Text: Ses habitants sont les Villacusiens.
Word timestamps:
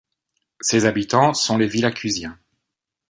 Ses 0.61 0.85
habitants 0.85 1.35
sont 1.35 1.59
les 1.59 1.67
Villacusiens. 1.67 2.39